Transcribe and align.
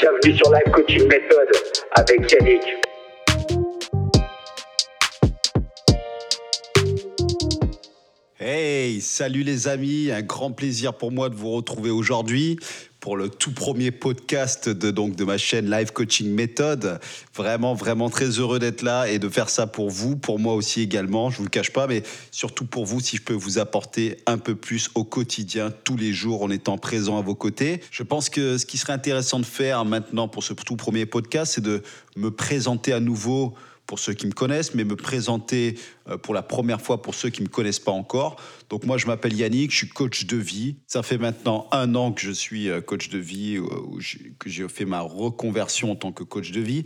Bienvenue 0.00 0.34
sur 0.34 0.50
Live 0.50 0.72
Coaching 0.72 1.08
Method 1.08 1.48
avec 1.94 2.32
Yannick. 2.32 2.62
Hey, 8.38 9.02
salut 9.02 9.42
les 9.42 9.68
amis, 9.68 10.10
un 10.10 10.22
grand 10.22 10.52
plaisir 10.52 10.94
pour 10.94 11.12
moi 11.12 11.28
de 11.28 11.34
vous 11.34 11.50
retrouver 11.50 11.90
aujourd'hui 11.90 12.58
pour 13.00 13.16
le 13.16 13.30
tout 13.30 13.52
premier 13.52 13.90
podcast 13.90 14.68
de, 14.68 14.90
donc, 14.90 15.16
de 15.16 15.24
ma 15.24 15.38
chaîne 15.38 15.70
Live 15.70 15.92
Coaching 15.92 16.30
Method. 16.30 17.00
Vraiment, 17.34 17.74
vraiment 17.74 18.10
très 18.10 18.26
heureux 18.38 18.58
d'être 18.58 18.82
là 18.82 19.08
et 19.08 19.18
de 19.18 19.28
faire 19.28 19.48
ça 19.48 19.66
pour 19.66 19.90
vous, 19.90 20.16
pour 20.16 20.38
moi 20.38 20.54
aussi 20.54 20.82
également, 20.82 21.30
je 21.30 21.36
ne 21.36 21.38
vous 21.38 21.44
le 21.44 21.50
cache 21.50 21.72
pas, 21.72 21.86
mais 21.86 22.02
surtout 22.30 22.66
pour 22.66 22.84
vous, 22.84 23.00
si 23.00 23.16
je 23.16 23.22
peux 23.22 23.34
vous 23.34 23.58
apporter 23.58 24.18
un 24.26 24.38
peu 24.38 24.54
plus 24.54 24.90
au 24.94 25.04
quotidien, 25.04 25.72
tous 25.84 25.96
les 25.96 26.12
jours, 26.12 26.42
en 26.42 26.50
étant 26.50 26.76
présent 26.76 27.18
à 27.18 27.22
vos 27.22 27.34
côtés. 27.34 27.80
Je 27.90 28.02
pense 28.02 28.28
que 28.28 28.58
ce 28.58 28.66
qui 28.66 28.76
serait 28.76 28.92
intéressant 28.92 29.40
de 29.40 29.46
faire 29.46 29.84
maintenant 29.84 30.28
pour 30.28 30.44
ce 30.44 30.52
tout 30.52 30.76
premier 30.76 31.06
podcast, 31.06 31.52
c'est 31.54 31.60
de 31.62 31.82
me 32.16 32.30
présenter 32.30 32.92
à 32.92 33.00
nouveau 33.00 33.54
pour 33.90 33.98
ceux 33.98 34.14
qui 34.14 34.28
me 34.28 34.32
connaissent, 34.32 34.72
mais 34.76 34.84
me 34.84 34.94
présenter 34.94 35.74
euh, 36.08 36.16
pour 36.16 36.32
la 36.32 36.42
première 36.42 36.80
fois 36.80 37.02
pour 37.02 37.16
ceux 37.16 37.28
qui 37.28 37.42
ne 37.42 37.48
me 37.48 37.50
connaissent 37.52 37.80
pas 37.80 37.90
encore. 37.90 38.36
Donc 38.68 38.84
moi, 38.84 38.98
je 38.98 39.08
m'appelle 39.08 39.32
Yannick, 39.32 39.72
je 39.72 39.78
suis 39.78 39.88
coach 39.88 40.26
de 40.26 40.36
vie. 40.36 40.76
Ça 40.86 41.02
fait 41.02 41.18
maintenant 41.18 41.66
un 41.72 41.96
an 41.96 42.12
que 42.12 42.20
je 42.20 42.30
suis 42.30 42.70
euh, 42.70 42.80
coach 42.80 43.08
de 43.08 43.18
vie, 43.18 43.56
euh, 43.56 43.64
que 44.38 44.48
j'ai 44.48 44.68
fait 44.68 44.84
ma 44.84 45.00
reconversion 45.00 45.90
en 45.90 45.96
tant 45.96 46.12
que 46.12 46.22
coach 46.22 46.52
de 46.52 46.60
vie. 46.60 46.84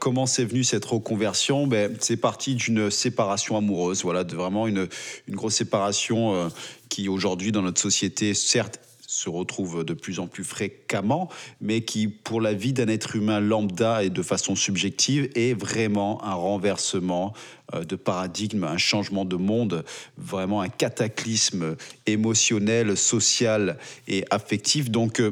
comment 0.00 0.26
c'est 0.26 0.44
venu 0.44 0.64
cette 0.64 0.84
reconversion? 0.84 1.68
Ben, 1.68 1.96
C'est 2.00 2.16
parti 2.16 2.56
d'une 2.56 2.90
séparation 2.90 3.56
amoureuse, 3.56 4.02
voilà, 4.02 4.24
de 4.24 4.34
vraiment 4.34 4.66
une, 4.66 4.88
une 5.28 5.36
grosse 5.36 5.54
séparation 5.54 6.50
qui 6.88 7.08
aujourd'hui 7.08 7.52
dans 7.52 7.62
notre 7.62 7.80
société, 7.80 8.34
certes, 8.34 8.80
se 9.24 9.30
retrouve 9.30 9.84
de 9.84 9.94
plus 9.94 10.20
en 10.20 10.26
plus 10.26 10.44
fréquemment, 10.44 11.30
mais 11.60 11.80
qui, 11.80 12.08
pour 12.08 12.40
la 12.42 12.52
vie 12.52 12.74
d'un 12.74 12.88
être 12.88 13.16
humain 13.16 13.40
lambda 13.40 14.04
et 14.04 14.10
de 14.10 14.22
façon 14.22 14.54
subjective, 14.54 15.30
est 15.34 15.54
vraiment 15.58 16.22
un 16.24 16.34
renversement 16.34 17.32
euh, 17.72 17.84
de 17.84 17.96
paradigme, 17.96 18.64
un 18.64 18.76
changement 18.76 19.24
de 19.24 19.36
monde, 19.36 19.84
vraiment 20.18 20.60
un 20.60 20.68
cataclysme 20.68 21.76
émotionnel, 22.06 22.96
social 22.98 23.78
et 24.08 24.24
affectif. 24.30 24.90
Donc, 24.90 25.20
euh, 25.20 25.30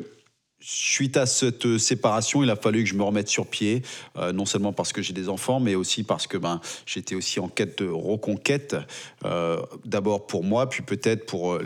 Suite 0.64 1.16
à 1.16 1.26
cette 1.26 1.76
séparation, 1.78 2.44
il 2.44 2.50
a 2.50 2.54
fallu 2.54 2.84
que 2.84 2.88
je 2.88 2.94
me 2.94 3.02
remette 3.02 3.26
sur 3.26 3.48
pied, 3.48 3.82
euh, 4.16 4.32
non 4.32 4.46
seulement 4.46 4.72
parce 4.72 4.92
que 4.92 5.02
j'ai 5.02 5.12
des 5.12 5.28
enfants, 5.28 5.58
mais 5.58 5.74
aussi 5.74 6.04
parce 6.04 6.28
que 6.28 6.36
ben, 6.36 6.60
j'étais 6.86 7.16
aussi 7.16 7.40
en 7.40 7.48
quête 7.48 7.82
de 7.82 7.88
reconquête, 7.88 8.76
euh, 9.24 9.60
d'abord 9.84 10.28
pour 10.28 10.44
moi, 10.44 10.68
puis 10.68 10.82
peut-être 10.82 11.26
pour 11.26 11.54
euh, 11.54 11.60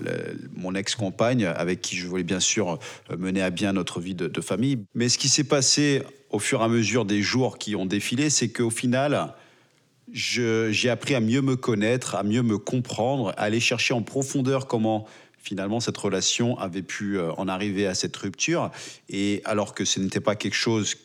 mon 0.54 0.74
ex-compagne, 0.74 1.44
avec 1.44 1.82
qui 1.82 1.96
je 1.96 2.06
voulais 2.06 2.22
bien 2.22 2.40
sûr 2.40 2.78
mener 3.14 3.42
à 3.42 3.50
bien 3.50 3.74
notre 3.74 4.00
vie 4.00 4.14
de 4.14 4.40
famille. 4.40 4.78
Mais 4.94 5.10
ce 5.10 5.18
qui 5.18 5.28
s'est 5.28 5.44
passé 5.44 6.02
au 6.30 6.38
fur 6.38 6.62
et 6.62 6.64
à 6.64 6.68
mesure 6.68 7.04
des 7.04 7.20
jours 7.20 7.58
qui 7.58 7.76
ont 7.76 7.86
défilé, 7.86 8.30
c'est 8.30 8.48
qu'au 8.48 8.70
final, 8.70 9.34
j'ai 10.12 10.88
appris 10.88 11.14
à 11.14 11.20
mieux 11.20 11.42
me 11.42 11.56
connaître, 11.56 12.14
à 12.14 12.22
mieux 12.22 12.42
me 12.42 12.58
comprendre, 12.58 13.30
à 13.36 13.42
aller 13.42 13.60
chercher 13.60 13.92
en 13.92 14.02
profondeur 14.02 14.66
comment 14.66 15.06
finalement 15.46 15.78
cette 15.78 15.96
relation 15.96 16.58
avait 16.58 16.82
pu 16.82 17.18
euh, 17.18 17.32
en 17.36 17.46
arriver 17.46 17.86
à 17.86 17.94
cette 17.94 18.16
rupture. 18.16 18.70
Et 19.08 19.42
alors 19.44 19.74
que 19.74 19.84
ce 19.84 20.00
n'était 20.00 20.20
pas 20.20 20.34
quelque 20.34 20.54
chose 20.54 20.96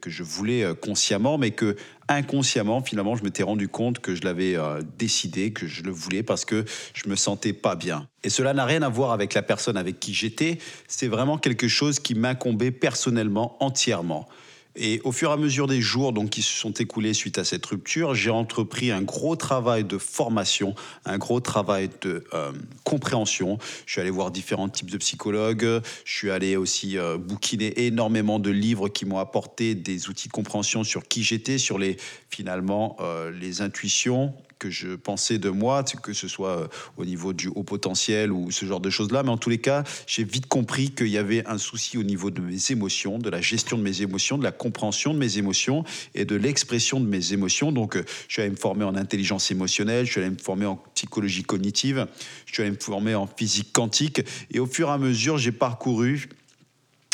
que 0.00 0.10
je 0.10 0.22
voulais 0.22 0.64
euh, 0.64 0.74
consciemment, 0.74 1.38
mais 1.38 1.52
que 1.52 1.76
inconsciemment, 2.08 2.82
finalement, 2.82 3.16
je 3.16 3.24
m'étais 3.24 3.42
rendu 3.42 3.68
compte 3.68 4.00
que 4.00 4.14
je 4.14 4.22
l'avais 4.22 4.56
euh, 4.56 4.82
décidé, 4.98 5.52
que 5.52 5.66
je 5.66 5.82
le 5.82 5.90
voulais 5.90 6.22
parce 6.22 6.44
que 6.44 6.64
je 6.94 7.08
me 7.08 7.16
sentais 7.16 7.52
pas 7.52 7.76
bien. 7.76 8.08
Et 8.24 8.30
cela 8.30 8.52
n'a 8.52 8.64
rien 8.64 8.82
à 8.82 8.88
voir 8.88 9.12
avec 9.12 9.34
la 9.34 9.42
personne 9.42 9.76
avec 9.76 10.00
qui 10.00 10.12
j'étais, 10.12 10.58
c'est 10.86 11.08
vraiment 11.08 11.38
quelque 11.38 11.68
chose 11.68 12.00
qui 12.00 12.14
m'incombait 12.14 12.72
personnellement, 12.72 13.56
entièrement. 13.62 14.28
Et 14.76 15.00
au 15.04 15.12
fur 15.12 15.30
et 15.30 15.32
à 15.32 15.36
mesure 15.36 15.66
des 15.66 15.80
jours 15.80 16.12
donc, 16.12 16.30
qui 16.30 16.42
se 16.42 16.54
sont 16.54 16.72
écoulés 16.72 17.14
suite 17.14 17.38
à 17.38 17.44
cette 17.44 17.66
rupture, 17.66 18.14
j'ai 18.14 18.30
entrepris 18.30 18.90
un 18.90 19.02
gros 19.02 19.34
travail 19.34 19.84
de 19.84 19.98
formation, 19.98 20.74
un 21.04 21.18
gros 21.18 21.40
travail 21.40 21.90
de 22.00 22.24
euh, 22.32 22.52
compréhension. 22.84 23.58
Je 23.86 23.92
suis 23.92 24.00
allé 24.00 24.10
voir 24.10 24.30
différents 24.30 24.68
types 24.68 24.90
de 24.90 24.98
psychologues. 24.98 25.80
Je 26.04 26.12
suis 26.12 26.30
allé 26.30 26.56
aussi 26.56 26.96
euh, 26.96 27.18
bouquiner 27.18 27.86
énormément 27.86 28.38
de 28.38 28.50
livres 28.50 28.88
qui 28.88 29.04
m'ont 29.04 29.18
apporté 29.18 29.74
des 29.74 30.08
outils 30.08 30.28
de 30.28 30.32
compréhension 30.32 30.84
sur 30.84 31.08
qui 31.08 31.24
j'étais, 31.24 31.58
sur 31.58 31.78
les 31.78 31.96
finalement 32.30 32.96
euh, 33.00 33.32
les 33.32 33.62
intuitions 33.62 34.34
que 34.58 34.70
je 34.70 34.96
pensais 34.96 35.38
de 35.38 35.50
moi, 35.50 35.82
que 35.82 36.12
ce 36.12 36.28
soit 36.28 36.58
euh, 36.58 36.68
au 36.96 37.04
niveau 37.04 37.32
du 37.32 37.48
haut 37.48 37.62
potentiel 37.62 38.32
ou 38.32 38.50
ce 38.50 38.66
genre 38.66 38.80
de 38.80 38.90
choses-là. 38.90 39.22
Mais 39.22 39.30
en 39.30 39.36
tous 39.36 39.50
les 39.50 39.58
cas, 39.58 39.84
j'ai 40.06 40.24
vite 40.24 40.46
compris 40.46 40.90
qu'il 40.90 41.08
y 41.08 41.18
avait 41.18 41.46
un 41.46 41.58
souci 41.58 41.98
au 41.98 42.02
niveau 42.02 42.30
de 42.30 42.40
mes 42.40 42.58
émotions, 42.70 43.18
de 43.18 43.30
la 43.30 43.40
gestion 43.40 43.78
de 43.78 43.82
mes 43.82 44.02
émotions, 44.02 44.38
de 44.38 44.44
la 44.44 44.52
compréhension 44.52 45.14
de 45.14 45.18
mes 45.18 45.38
émotions 45.38 45.84
et 46.14 46.24
de 46.24 46.36
l'expression 46.36 47.00
de 47.00 47.06
mes 47.06 47.32
émotions. 47.32 47.72
Donc, 47.72 47.96
euh, 47.96 48.04
je 48.28 48.34
suis 48.34 48.42
allé 48.42 48.50
me 48.50 48.56
former 48.56 48.84
en 48.84 48.96
intelligence 48.96 49.50
émotionnelle, 49.50 50.06
je 50.06 50.12
suis 50.12 50.20
allé 50.20 50.30
me 50.30 50.38
former 50.38 50.66
en 50.66 50.76
psychologie 50.94 51.42
cognitive, 51.42 52.06
je 52.46 52.54
suis 52.54 52.62
allé 52.62 52.72
me 52.72 52.80
former 52.80 53.14
en 53.14 53.26
physique 53.26 53.72
quantique. 53.72 54.22
Et 54.50 54.60
au 54.60 54.66
fur 54.66 54.88
et 54.88 54.92
à 54.92 54.98
mesure, 54.98 55.38
j'ai 55.38 55.52
parcouru 55.52 56.28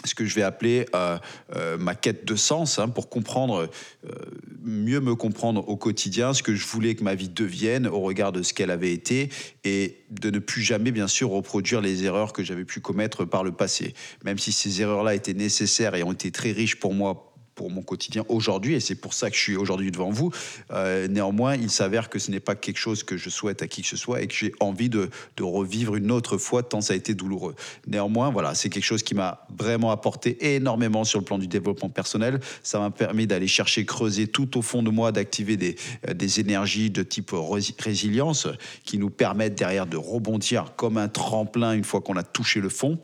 ce 0.05 0.15
que 0.15 0.25
je 0.25 0.35
vais 0.35 0.43
appeler 0.43 0.87
euh, 0.95 1.19
euh, 1.55 1.79
ma 1.79 1.95
quête 1.95 2.25
de 2.25 2.37
sens, 2.37 2.79
hein, 2.79 2.89
pour 2.89 3.09
comprendre, 3.09 3.69
euh, 4.07 4.11
mieux 4.63 5.01
me 5.01 5.15
comprendre 5.15 5.69
au 5.69 5.77
quotidien, 5.77 6.35
ce 6.35 6.43
que 6.43 6.55
je 6.55 6.67
voulais 6.67 6.95
que 6.95 7.03
ma 7.03 7.15
vie 7.15 7.29
devienne 7.29 7.87
au 7.87 8.01
regard 8.01 8.33
de 8.33 8.43
ce 8.43 8.53
qu'elle 8.53 8.71
avait 8.71 8.93
été, 8.93 9.31
et 9.65 10.05
de 10.11 10.31
ne 10.31 10.39
plus 10.39 10.63
jamais, 10.63 10.91
bien 10.91 11.09
sûr, 11.09 11.31
reproduire 11.31 11.81
les 11.81 12.05
erreurs 12.05 12.33
que 12.33 12.45
j'avais 12.45 12.65
pu 12.65 12.81
commettre 12.81 13.25
par 13.25 13.45
le 13.45 13.53
passé. 13.53 13.95
Même 14.25 14.39
si 14.39 14.53
ces 14.53 14.83
erreurs-là 14.83 15.15
étaient 15.15 15.35
nécessaires 15.35 15.95
et 15.95 16.03
ont 16.03 16.13
été 16.13 16.31
très 16.31 16.53
riches 16.53 16.77
pour 16.77 16.95
moi 16.95 17.34
pour 17.55 17.71
mon 17.71 17.83
quotidien 17.83 18.25
aujourd'hui, 18.29 18.75
et 18.75 18.81
c'est 18.81 18.95
pour 18.95 19.15
ça 19.15 19.31
que 19.31 19.37
je 19.37 19.41
suis 19.41 19.57
aujourd'hui 19.57 19.91
devant 19.91 20.11
vous. 20.11 20.31
Euh, 20.71 21.09
néanmoins, 21.09 21.57
il 21.57 21.71
s'avère 21.71 22.09
que 22.09 22.19
ce 22.19 22.31
n'est 22.31 22.41
pas 22.41 22.55
quelque 22.55 22.79
chose 22.79 23.03
que 23.03 23.17
je 23.17 23.31
souhaite 23.31 23.63
à 23.63 23.67
qui 23.67 23.83
que 23.83 23.89
ce 23.89 23.97
soit 23.97 24.23
et 24.23 24.27
que 24.27 24.35
j'ai 24.35 24.53
envie 24.61 24.89
de, 24.89 25.11
revivre 25.41 25.95
une 25.97 26.11
autre 26.11 26.39
fois 26.39 26.63
tant 26.63 26.81
ça 26.81 26.95
a 26.95 26.97
été 26.97 27.15
douloureux. 27.15 27.55
Néanmoins, 27.87 28.31
voilà, 28.31 28.55
c'est 28.55 28.71
quelque 28.71 28.85
chose 28.85 29.03
qui 29.03 29.15
m'a 29.15 29.47
vraiment 29.57 29.91
apporté 29.91 30.55
énormément 30.55 31.05
sur 31.05 31.19
le 31.19 31.25
plan 31.25 31.39
du 31.39 31.47
développement 31.47 31.91
personnel. 31.91 32.41
Ça 32.63 32.79
m'a 32.79 32.91
permis 32.91 33.27
d'aller 33.27 33.47
chercher, 33.47 33.85
creuser 33.85 34.27
tout 34.27 34.59
au 34.59 34.63
fond 34.63 34.83
de 34.83 34.91
moi, 34.91 35.13
d'activer 35.13 35.57
des, 35.57 35.77
euh, 36.09 36.15
des 36.15 36.41
énergies 36.41 36.91
de 36.91 37.03
type 37.03 37.33
résilience 37.79 38.49
qui 38.85 38.99
nous 38.99 39.11
permettent 39.11 39.55
derrière 39.55 39.87
de 39.87 39.97
rebondir 39.97 40.73
comme 40.77 40.97
un 40.97 41.09
tremplin 41.09 41.73
une 41.73 41.85
fois 41.85 42.01
qu'on 42.01 42.17
a 42.17 42.23
touché 42.23 42.61
le 42.61 42.71
fond 42.71 42.99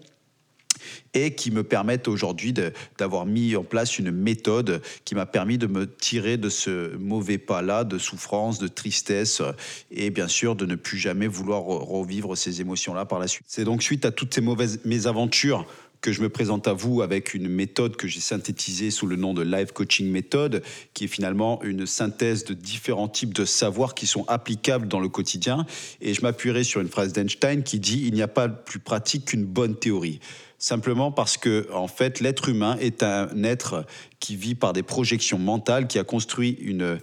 et 1.14 1.34
qui 1.34 1.50
me 1.50 1.62
permettent 1.62 2.08
aujourd'hui 2.08 2.54
d'avoir 2.98 3.26
mis 3.26 3.56
en 3.56 3.64
place 3.64 3.98
une 3.98 4.10
méthode 4.10 4.82
qui 5.04 5.14
m'a 5.14 5.26
permis 5.26 5.58
de 5.58 5.66
me 5.66 5.86
tirer 5.86 6.36
de 6.36 6.48
ce 6.48 6.96
mauvais 6.96 7.38
pas-là, 7.38 7.84
de 7.84 7.98
souffrance, 7.98 8.58
de 8.58 8.68
tristesse, 8.68 9.42
et 9.90 10.10
bien 10.10 10.28
sûr 10.28 10.56
de 10.56 10.66
ne 10.66 10.74
plus 10.74 10.98
jamais 10.98 11.26
vouloir 11.26 11.62
revivre 11.62 12.36
ces 12.36 12.60
émotions-là 12.60 13.04
par 13.04 13.18
la 13.18 13.28
suite. 13.28 13.46
C'est 13.48 13.64
donc 13.64 13.82
suite 13.82 14.04
à 14.04 14.10
toutes 14.10 14.34
ces 14.34 14.40
mauvaises 14.40 14.80
mésaventures 14.84 15.66
que 16.00 16.12
je 16.12 16.22
me 16.22 16.28
présente 16.28 16.66
à 16.66 16.72
vous 16.72 17.02
avec 17.02 17.34
une 17.34 17.48
méthode 17.48 17.96
que 17.96 18.08
j'ai 18.08 18.20
synthétisée 18.20 18.90
sous 18.90 19.06
le 19.06 19.16
nom 19.16 19.34
de 19.34 19.42
Life 19.42 19.72
Coaching 19.72 20.10
Method, 20.10 20.62
qui 20.94 21.04
est 21.04 21.08
finalement 21.08 21.62
une 21.62 21.86
synthèse 21.86 22.44
de 22.44 22.54
différents 22.54 23.08
types 23.08 23.34
de 23.34 23.44
savoirs 23.44 23.94
qui 23.94 24.06
sont 24.06 24.24
applicables 24.28 24.88
dans 24.88 25.00
le 25.00 25.08
quotidien. 25.08 25.66
Et 26.00 26.14
je 26.14 26.22
m'appuierai 26.22 26.64
sur 26.64 26.80
une 26.80 26.88
phrase 26.88 27.12
d'Einstein 27.12 27.62
qui 27.62 27.78
dit 27.78 28.02
Il 28.06 28.14
n'y 28.14 28.22
a 28.22 28.28
pas 28.28 28.48
plus 28.48 28.80
pratique 28.80 29.26
qu'une 29.26 29.44
bonne 29.44 29.76
théorie 29.76 30.20
simplement 30.62 31.10
parce 31.10 31.38
que 31.38 31.66
en 31.72 31.88
fait 31.88 32.20
l'être 32.20 32.50
humain 32.50 32.76
est 32.80 33.02
un 33.02 33.42
être 33.44 33.86
qui 34.20 34.36
vit 34.36 34.54
par 34.54 34.74
des 34.74 34.82
projections 34.82 35.38
mentales, 35.38 35.88
qui 35.88 35.98
a 35.98 36.04
construit 36.04 36.50
une, 36.60 36.82
euh, 36.82 36.98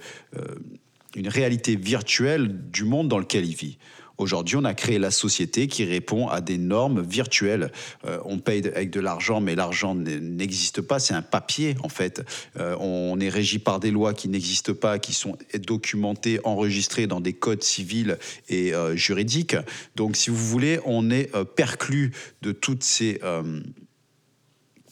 une 1.16 1.28
réalité 1.28 1.74
virtuelle 1.76 2.70
du 2.70 2.84
monde 2.84 3.08
dans 3.08 3.18
lequel 3.18 3.44
il 3.44 3.56
vit. 3.56 3.78
Aujourd'hui, 4.18 4.56
on 4.56 4.64
a 4.64 4.74
créé 4.74 4.98
la 4.98 5.12
société 5.12 5.68
qui 5.68 5.84
répond 5.84 6.26
à 6.26 6.40
des 6.40 6.58
normes 6.58 7.00
virtuelles. 7.00 7.70
Euh, 8.04 8.18
on 8.24 8.38
paye 8.38 8.66
avec 8.66 8.90
de 8.90 8.98
l'argent, 8.98 9.40
mais 9.40 9.54
l'argent 9.54 9.94
n'existe 9.94 10.80
pas, 10.80 10.98
c'est 10.98 11.14
un 11.14 11.22
papier 11.22 11.76
en 11.84 11.88
fait. 11.88 12.22
Euh, 12.58 12.76
on 12.80 13.20
est 13.20 13.28
régi 13.28 13.60
par 13.60 13.78
des 13.78 13.92
lois 13.92 14.14
qui 14.14 14.28
n'existent 14.28 14.74
pas, 14.74 14.98
qui 14.98 15.12
sont 15.12 15.38
documentées, 15.64 16.40
enregistrées 16.42 17.06
dans 17.06 17.20
des 17.20 17.32
codes 17.32 17.62
civils 17.62 18.18
et 18.48 18.74
euh, 18.74 18.96
juridiques. 18.96 19.56
Donc, 19.94 20.16
si 20.16 20.30
vous 20.30 20.36
voulez, 20.36 20.80
on 20.84 21.10
est 21.10 21.30
perclus 21.54 22.12
de 22.42 22.50
toutes 22.50 22.82
ces 22.82 23.20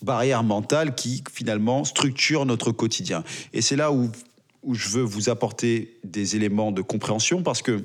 barrières 0.02 0.44
mentales 0.44 0.94
qui 0.94 1.24
finalement 1.32 1.84
structurent 1.84 2.46
notre 2.46 2.70
quotidien. 2.70 3.24
Et 3.52 3.60
c'est 3.60 3.76
là 3.76 3.90
où, 3.90 4.10
où 4.62 4.74
je 4.74 4.88
veux 4.88 5.02
vous 5.02 5.30
apporter 5.30 5.98
des 6.04 6.36
éléments 6.36 6.70
de 6.70 6.82
compréhension 6.82 7.42
parce 7.42 7.62
que 7.62 7.82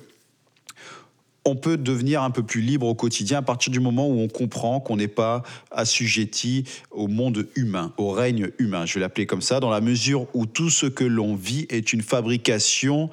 on 1.46 1.56
peut 1.56 1.78
devenir 1.78 2.22
un 2.22 2.30
peu 2.30 2.44
plus 2.44 2.62
libre 2.62 2.86
au 2.88 2.96
quotidien 2.96 3.40
à 3.40 3.42
partir 3.42 3.72
du 3.72 3.80
moment 3.80 4.08
où 4.08 4.20
on 4.20 4.28
comprend 4.28 4.80
qu'on 4.80 4.98
n'est 4.98 5.08
pas 5.08 5.44
assujetti 5.72 6.66
au 6.92 7.08
monde 7.08 7.48
humain, 7.56 7.94
au 7.98 8.12
règne 8.12 8.50
humain, 8.60 8.86
je 8.86 8.96
vais 8.96 9.00
l'appeler 9.00 9.26
comme 9.26 9.42
ça, 9.42 9.60
dans 9.60 9.70
la 9.70 9.82
mesure 9.82 10.28
où 10.34 10.46
tout 10.46 10.70
ce 10.70 10.86
que 10.86 11.04
l'on 11.04 11.36
vit 11.36 11.66
est 11.70 11.94
une 11.94 12.02
fabrication 12.02 13.10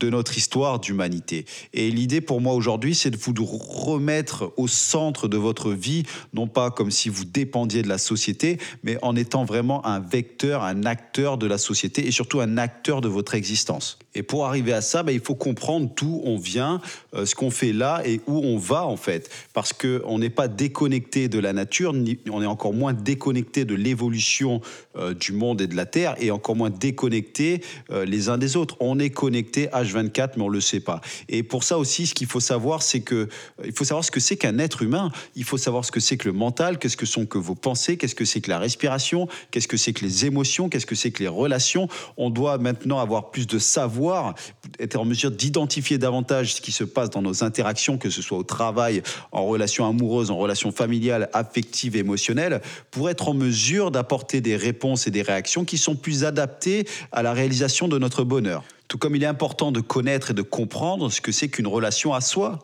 de 0.00 0.10
notre 0.10 0.36
histoire 0.36 0.78
d'humanité. 0.78 1.44
Et 1.72 1.90
l'idée 1.90 2.20
pour 2.20 2.40
moi 2.40 2.54
aujourd'hui, 2.54 2.94
c'est 2.94 3.10
de 3.10 3.16
vous 3.16 3.34
remettre 3.46 4.52
au 4.56 4.68
centre 4.68 5.28
de 5.28 5.36
votre 5.36 5.72
vie, 5.72 6.04
non 6.34 6.46
pas 6.46 6.70
comme 6.70 6.90
si 6.90 7.08
vous 7.08 7.24
dépendiez 7.24 7.82
de 7.82 7.88
la 7.88 7.98
société, 7.98 8.58
mais 8.82 8.98
en 9.02 9.16
étant 9.16 9.44
vraiment 9.44 9.84
un 9.86 10.00
vecteur, 10.00 10.62
un 10.62 10.84
acteur 10.84 11.38
de 11.38 11.46
la 11.46 11.58
société 11.58 12.06
et 12.06 12.10
surtout 12.10 12.40
un 12.40 12.58
acteur 12.58 13.00
de 13.00 13.08
votre 13.08 13.34
existence. 13.34 13.98
Et 14.14 14.22
pour 14.22 14.46
arriver 14.46 14.72
à 14.72 14.80
ça, 14.80 15.02
bah, 15.02 15.12
il 15.12 15.20
faut 15.20 15.34
comprendre 15.34 15.90
d'où 15.96 16.20
on 16.24 16.38
vient, 16.38 16.80
euh, 17.14 17.24
ce 17.26 17.34
qu'on 17.34 17.50
fait 17.50 17.72
là 17.72 18.02
et 18.04 18.20
où 18.26 18.38
on 18.38 18.56
va 18.56 18.84
en 18.84 18.96
fait. 18.96 19.30
Parce 19.52 19.72
qu'on 19.72 20.18
n'est 20.18 20.30
pas 20.30 20.48
déconnecté 20.48 21.28
de 21.28 21.38
la 21.38 21.52
nature, 21.52 21.94
on 22.30 22.42
est 22.42 22.46
encore 22.46 22.72
moins 22.72 22.92
déconnecté 22.92 23.64
de 23.64 23.74
l'évolution 23.74 24.60
euh, 24.96 25.14
du 25.14 25.32
monde 25.32 25.60
et 25.60 25.66
de 25.66 25.76
la 25.76 25.86
Terre, 25.86 26.16
et 26.18 26.30
encore 26.30 26.56
moins 26.56 26.70
déconnecté 26.70 27.62
euh, 27.90 28.04
les 28.04 28.28
uns 28.28 28.38
des 28.38 28.56
autres. 28.56 28.76
On 28.80 28.98
est 28.98 29.10
connecté 29.10 29.68
H24, 29.88 30.30
mais 30.36 30.42
on 30.42 30.48
ne 30.48 30.54
le 30.54 30.60
sait 30.60 30.80
pas. 30.80 31.00
Et 31.28 31.42
pour 31.42 31.64
ça 31.64 31.78
aussi, 31.78 32.06
ce 32.06 32.14
qu'il 32.14 32.26
faut 32.26 32.40
savoir, 32.40 32.82
c'est 32.82 33.00
que 33.00 33.28
il 33.64 33.72
faut 33.72 33.84
savoir 33.84 34.04
ce 34.04 34.10
que 34.10 34.20
c'est 34.20 34.36
qu'un 34.36 34.58
être 34.58 34.82
humain. 34.82 35.10
Il 35.34 35.44
faut 35.44 35.58
savoir 35.58 35.84
ce 35.84 35.92
que 35.92 36.00
c'est 36.00 36.16
que 36.16 36.28
le 36.28 36.34
mental, 36.34 36.78
qu'est-ce 36.78 36.96
que 36.96 37.06
sont 37.06 37.26
que 37.26 37.38
vos 37.38 37.54
pensées, 37.54 37.96
qu'est-ce 37.96 38.14
que 38.14 38.24
c'est 38.24 38.40
que 38.40 38.50
la 38.50 38.58
respiration, 38.58 39.28
qu'est-ce 39.50 39.68
que 39.68 39.76
c'est 39.76 39.92
que 39.92 40.04
les 40.04 40.26
émotions, 40.26 40.68
qu'est-ce 40.68 40.86
que 40.86 40.94
c'est 40.94 41.10
que 41.10 41.22
les 41.22 41.28
relations. 41.28 41.88
On 42.16 42.30
doit 42.30 42.58
maintenant 42.58 42.98
avoir 42.98 43.30
plus 43.30 43.46
de 43.46 43.58
savoir, 43.58 44.34
être 44.78 44.96
en 44.96 45.04
mesure 45.04 45.30
d'identifier 45.30 45.98
davantage 45.98 46.54
ce 46.54 46.60
qui 46.60 46.72
se 46.72 46.84
passe 46.84 47.10
dans 47.10 47.22
nos 47.22 47.44
interactions, 47.44 47.98
que 47.98 48.10
ce 48.10 48.22
soit 48.22 48.38
au 48.38 48.42
travail, 48.42 49.02
en 49.32 49.46
relation 49.46 49.86
amoureuse, 49.86 50.30
en 50.30 50.36
relation 50.36 50.72
familiale, 50.72 51.28
affective, 51.32 51.96
émotionnelle, 51.96 52.60
pour 52.90 53.10
être 53.10 53.28
en 53.28 53.34
mesure 53.34 53.90
d'apporter 53.90 54.40
des 54.40 54.56
réponses 54.56 55.06
et 55.06 55.10
des 55.10 55.22
réactions 55.22 55.64
qui 55.64 55.78
sont 55.78 55.96
plus 55.96 56.24
adaptées 56.24 56.86
à 57.12 57.22
la 57.22 57.32
réalisation 57.32 57.88
de 57.88 57.98
notre 57.98 58.24
bonheur. 58.24 58.64
Tout 58.88 58.98
comme 58.98 59.14
il 59.14 59.22
est 59.22 59.26
important 59.26 59.70
de 59.70 59.80
connaître 59.80 60.30
et 60.30 60.34
de 60.34 60.42
comprendre 60.42 61.10
ce 61.10 61.20
que 61.20 61.30
c'est 61.30 61.48
qu'une 61.48 61.66
relation 61.66 62.14
à 62.14 62.20
soi 62.20 62.58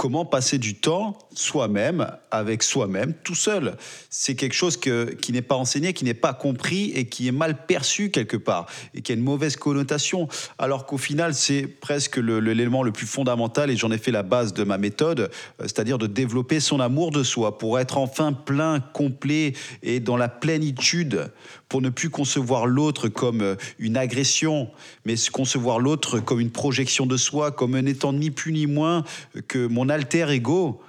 comment 0.00 0.24
passer 0.24 0.56
du 0.56 0.76
temps 0.76 1.18
soi-même, 1.34 2.10
avec 2.30 2.62
soi-même, 2.62 3.12
tout 3.22 3.34
seul. 3.34 3.76
C'est 4.08 4.34
quelque 4.34 4.54
chose 4.54 4.78
qui 4.78 5.32
n'est 5.32 5.42
pas 5.42 5.56
enseigné, 5.56 5.92
qui 5.92 6.06
n'est 6.06 6.14
pas 6.14 6.32
compris 6.32 6.90
et 6.94 7.04
qui 7.04 7.28
est 7.28 7.32
mal 7.32 7.66
perçu 7.66 8.10
quelque 8.10 8.38
part 8.38 8.64
et 8.94 9.02
qui 9.02 9.12
a 9.12 9.14
une 9.14 9.20
mauvaise 9.20 9.56
connotation. 9.56 10.26
Alors 10.58 10.86
qu'au 10.86 10.96
final, 10.96 11.34
c'est 11.34 11.66
presque 11.66 12.16
l'élément 12.16 12.82
le, 12.82 12.92
plus 12.92 13.06
fondamental 13.06 13.70
et 13.70 13.76
j'en 13.76 13.90
ai 13.90 13.98
fait 13.98 14.10
la 14.10 14.22
base 14.22 14.54
de 14.54 14.64
ma 14.64 14.78
méthode, 14.78 15.20
euh, 15.20 15.26
c'est-à-dire 15.60 15.98
de 15.98 16.06
développer 16.06 16.60
son 16.60 16.80
amour 16.80 17.10
de 17.10 17.22
soi 17.22 17.58
pour 17.58 17.78
être 17.78 17.98
enfin 17.98 18.32
plein, 18.32 18.80
complet 18.80 19.52
et 19.82 20.00
dans 20.00 20.16
la 20.16 20.30
plénitude, 20.30 21.30
pour 21.68 21.82
ne 21.82 21.90
plus 21.90 22.08
concevoir 22.08 22.66
l'autre 22.66 23.08
comme 23.08 23.42
euh, 23.42 23.56
une 23.78 23.98
agression, 23.98 24.70
mais 25.04 25.16
concevoir 25.30 25.78
l'autre 25.78 26.20
comme 26.20 26.40
une 26.40 26.50
projection 26.50 27.04
de 27.04 27.18
soi, 27.18 27.50
comme 27.50 27.78
n'étant 27.78 28.14
ni 28.14 28.30
plus 28.30 28.52
ni 28.52 28.66
moins 28.66 29.04
que 29.46 29.66
mon 29.66 29.89
alter 29.90 30.30
ego 30.30 30.80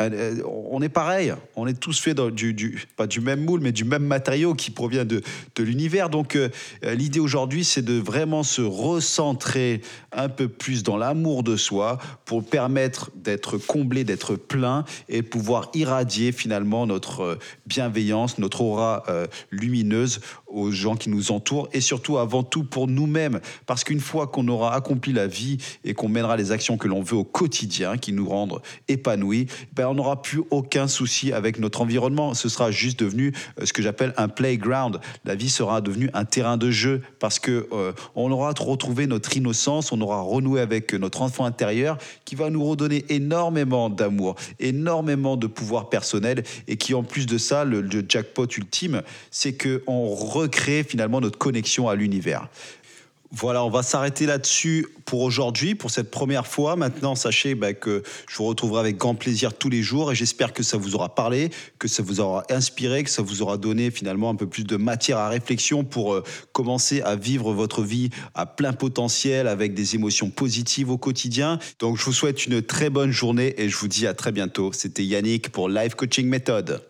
euh, 0.00 0.42
on 0.44 0.82
est 0.82 0.88
pareil, 0.88 1.32
on 1.56 1.66
est 1.66 1.78
tous 1.78 2.00
faits 2.00 2.18
du, 2.20 2.86
pas 2.96 3.06
du 3.06 3.20
même 3.20 3.44
moule, 3.44 3.60
mais 3.60 3.72
du 3.72 3.84
même 3.84 4.04
matériau 4.04 4.54
qui 4.54 4.70
provient 4.70 5.04
de, 5.04 5.22
l'univers. 5.58 6.10
Donc 6.10 6.36
euh, 6.36 6.48
euh, 6.84 6.94
l'idée 6.94 7.20
aujourd'hui, 7.20 7.64
c'est 7.64 7.82
de 7.82 7.98
vraiment 7.98 8.42
se 8.42 8.62
recentrer 8.62 9.80
un 10.12 10.28
peu 10.28 10.48
plus 10.48 10.82
dans 10.82 10.96
l'amour 10.96 11.42
de 11.42 11.56
soi 11.56 11.98
pour 12.24 12.44
permettre 12.44 13.10
d'être 13.14 13.58
comblé, 13.58 14.04
d'être 14.04 14.36
plein 14.36 14.84
et 15.08 15.22
pouvoir 15.22 15.70
irradier 15.74 16.32
finalement 16.32 16.86
notre 16.86 17.38
bienveillance, 17.66 18.38
notre 18.38 18.60
aura 18.62 19.04
lumineuse 19.50 20.20
aux 20.52 20.70
gens 20.70 20.96
qui 20.96 21.10
nous 21.10 21.32
entourent 21.32 21.68
et 21.72 21.80
surtout 21.80 22.18
avant 22.18 22.42
tout 22.42 22.64
pour 22.64 22.88
nous-mêmes. 22.88 23.40
Parce 23.66 23.84
qu'une 23.84 24.00
fois 24.00 24.26
qu'on 24.26 24.46
aura 24.48 24.74
accompli 24.74 25.12
la 25.12 25.26
vie 25.26 25.58
et 25.84 25.94
qu'on 25.94 26.08
mènera 26.08 26.36
les 26.36 26.52
actions 26.52 26.76
que 26.76 26.88
l'on 26.88 27.02
veut 27.02 27.16
au 27.16 27.24
quotidien, 27.24 27.96
qui 27.96 28.12
nous 28.12 28.28
rendent 28.28 28.60
épanouis, 28.88 29.46
ben 29.74 29.88
on 29.88 29.94
n'aura 29.94 30.22
plus 30.22 30.42
aucun 30.50 30.88
souci 30.88 31.32
avec 31.32 31.58
notre 31.58 31.80
environnement. 31.80 32.34
Ce 32.34 32.48
sera 32.48 32.70
juste 32.70 33.00
devenu 33.00 33.32
euh, 33.60 33.66
ce 33.66 33.72
que 33.72 33.82
j'appelle 33.82 34.12
un 34.16 34.28
playground. 34.28 35.00
La 35.24 35.34
vie 35.34 35.50
sera 35.50 35.80
devenue 35.80 36.10
un 36.14 36.24
terrain 36.24 36.56
de 36.56 36.70
jeu 36.70 37.02
parce 37.18 37.38
que 37.38 37.68
euh, 37.72 37.92
on 38.14 38.30
aura 38.30 38.52
retrouvé 38.58 39.06
notre 39.06 39.36
innocence, 39.36 39.92
on 39.92 40.00
aura 40.00 40.20
renoué 40.20 40.60
avec 40.60 40.92
notre 40.94 41.22
enfant 41.22 41.44
intérieur 41.44 41.98
qui 42.24 42.34
va 42.34 42.50
nous 42.50 42.64
redonner 42.64 43.04
énormément 43.08 43.90
d'amour, 43.90 44.36
énormément 44.60 45.36
de 45.36 45.46
pouvoir 45.46 45.88
personnel 45.88 46.42
et 46.68 46.76
qui 46.76 46.94
en 46.94 47.02
plus 47.02 47.26
de 47.26 47.38
ça, 47.38 47.64
le, 47.64 47.80
le 47.80 48.04
jackpot 48.06 48.46
ultime, 48.46 49.02
c'est 49.30 49.54
que 49.54 49.82
on 49.86 50.14
recréer 50.42 50.84
finalement 50.84 51.20
notre 51.20 51.38
connexion 51.38 51.88
à 51.88 51.94
l'univers. 51.94 52.48
Voilà, 53.34 53.64
on 53.64 53.70
va 53.70 53.82
s'arrêter 53.82 54.26
là-dessus 54.26 54.86
pour 55.06 55.22
aujourd'hui, 55.22 55.74
pour 55.74 55.90
cette 55.90 56.10
première 56.10 56.46
fois. 56.46 56.76
Maintenant, 56.76 57.14
sachez 57.14 57.54
bah, 57.54 57.72
que 57.72 58.02
je 58.28 58.36
vous 58.36 58.44
retrouverai 58.44 58.80
avec 58.80 58.98
grand 58.98 59.14
plaisir 59.14 59.54
tous 59.54 59.70
les 59.70 59.80
jours 59.80 60.12
et 60.12 60.14
j'espère 60.14 60.52
que 60.52 60.62
ça 60.62 60.76
vous 60.76 60.96
aura 60.96 61.14
parlé, 61.14 61.48
que 61.78 61.88
ça 61.88 62.02
vous 62.02 62.20
aura 62.20 62.44
inspiré, 62.50 63.02
que 63.02 63.08
ça 63.08 63.22
vous 63.22 63.40
aura 63.40 63.56
donné 63.56 63.90
finalement 63.90 64.28
un 64.28 64.34
peu 64.34 64.46
plus 64.46 64.64
de 64.64 64.76
matière 64.76 65.16
à 65.16 65.30
réflexion 65.30 65.82
pour 65.82 66.12
euh, 66.12 66.22
commencer 66.52 67.00
à 67.00 67.16
vivre 67.16 67.54
votre 67.54 67.82
vie 67.82 68.10
à 68.34 68.44
plein 68.44 68.74
potentiel 68.74 69.48
avec 69.48 69.72
des 69.72 69.94
émotions 69.94 70.28
positives 70.28 70.90
au 70.90 70.98
quotidien. 70.98 71.58
Donc, 71.78 71.96
je 71.96 72.04
vous 72.04 72.12
souhaite 72.12 72.44
une 72.44 72.60
très 72.60 72.90
bonne 72.90 73.12
journée 73.12 73.54
et 73.56 73.70
je 73.70 73.76
vous 73.78 73.88
dis 73.88 74.06
à 74.06 74.12
très 74.12 74.32
bientôt. 74.32 74.72
C'était 74.74 75.06
Yannick 75.06 75.48
pour 75.52 75.70
Life 75.70 75.94
Coaching 75.94 76.26
Method. 76.26 76.82